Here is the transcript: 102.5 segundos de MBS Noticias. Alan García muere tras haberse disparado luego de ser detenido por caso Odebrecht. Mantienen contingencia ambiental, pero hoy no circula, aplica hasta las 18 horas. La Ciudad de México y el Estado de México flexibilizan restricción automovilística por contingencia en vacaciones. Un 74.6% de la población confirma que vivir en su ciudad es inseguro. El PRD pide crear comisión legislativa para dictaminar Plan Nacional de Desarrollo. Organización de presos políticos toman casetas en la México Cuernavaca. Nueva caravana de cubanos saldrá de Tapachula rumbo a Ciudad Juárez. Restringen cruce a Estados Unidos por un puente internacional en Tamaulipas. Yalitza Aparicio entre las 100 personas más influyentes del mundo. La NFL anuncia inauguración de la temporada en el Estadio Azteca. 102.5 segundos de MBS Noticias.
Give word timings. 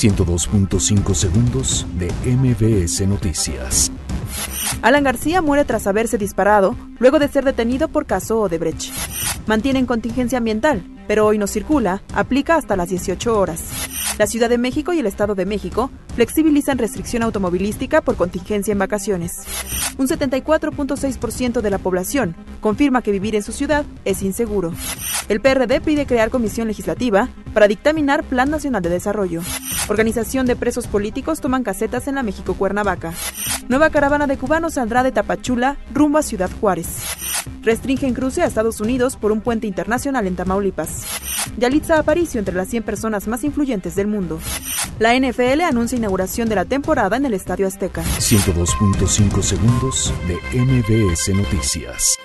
102.5 0.00 1.14
segundos 1.14 1.86
de 1.98 2.10
MBS 2.24 3.06
Noticias. 3.06 3.92
Alan 4.80 5.04
García 5.04 5.42
muere 5.42 5.66
tras 5.66 5.86
haberse 5.86 6.16
disparado 6.16 6.74
luego 6.98 7.18
de 7.18 7.28
ser 7.28 7.44
detenido 7.44 7.88
por 7.88 8.06
caso 8.06 8.40
Odebrecht. 8.40 8.94
Mantienen 9.46 9.84
contingencia 9.84 10.38
ambiental, 10.38 10.82
pero 11.06 11.26
hoy 11.26 11.36
no 11.36 11.46
circula, 11.46 12.02
aplica 12.14 12.56
hasta 12.56 12.76
las 12.76 12.88
18 12.88 13.38
horas. 13.38 13.62
La 14.18 14.26
Ciudad 14.26 14.48
de 14.48 14.56
México 14.56 14.94
y 14.94 15.00
el 15.00 15.06
Estado 15.06 15.34
de 15.34 15.44
México 15.44 15.90
flexibilizan 16.14 16.78
restricción 16.78 17.22
automovilística 17.22 18.00
por 18.00 18.16
contingencia 18.16 18.72
en 18.72 18.78
vacaciones. 18.78 19.42
Un 19.98 20.08
74.6% 20.08 21.60
de 21.60 21.70
la 21.70 21.78
población 21.78 22.36
confirma 22.62 23.02
que 23.02 23.12
vivir 23.12 23.34
en 23.34 23.42
su 23.42 23.52
ciudad 23.52 23.84
es 24.06 24.22
inseguro. 24.22 24.72
El 25.28 25.42
PRD 25.42 25.82
pide 25.82 26.06
crear 26.06 26.30
comisión 26.30 26.68
legislativa 26.68 27.28
para 27.52 27.68
dictaminar 27.68 28.24
Plan 28.24 28.50
Nacional 28.50 28.80
de 28.80 28.88
Desarrollo. 28.88 29.42
Organización 29.90 30.46
de 30.46 30.54
presos 30.54 30.86
políticos 30.86 31.40
toman 31.40 31.64
casetas 31.64 32.06
en 32.06 32.14
la 32.14 32.22
México 32.22 32.54
Cuernavaca. 32.54 33.12
Nueva 33.68 33.90
caravana 33.90 34.28
de 34.28 34.38
cubanos 34.38 34.74
saldrá 34.74 35.02
de 35.02 35.10
Tapachula 35.10 35.78
rumbo 35.92 36.18
a 36.18 36.22
Ciudad 36.22 36.48
Juárez. 36.60 36.86
Restringen 37.62 38.14
cruce 38.14 38.40
a 38.40 38.46
Estados 38.46 38.80
Unidos 38.80 39.16
por 39.16 39.32
un 39.32 39.40
puente 39.40 39.66
internacional 39.66 40.28
en 40.28 40.36
Tamaulipas. 40.36 41.06
Yalitza 41.58 41.98
Aparicio 41.98 42.38
entre 42.38 42.54
las 42.54 42.68
100 42.68 42.84
personas 42.84 43.26
más 43.26 43.42
influyentes 43.42 43.96
del 43.96 44.06
mundo. 44.06 44.38
La 45.00 45.18
NFL 45.18 45.62
anuncia 45.62 45.98
inauguración 45.98 46.48
de 46.48 46.54
la 46.54 46.66
temporada 46.66 47.16
en 47.16 47.26
el 47.26 47.34
Estadio 47.34 47.66
Azteca. 47.66 48.04
102.5 48.04 49.42
segundos 49.42 50.14
de 50.28 50.36
MBS 50.56 51.34
Noticias. 51.34 52.16